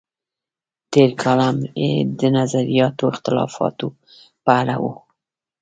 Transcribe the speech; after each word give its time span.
تېر 0.91 1.09
کالم 1.21 1.57
یې 1.81 1.91
د 2.19 2.21
نظریاتي 2.37 3.03
اختلافاتو 3.11 3.87
په 4.43 4.51
اړه 4.61 4.75
و. 4.81 4.85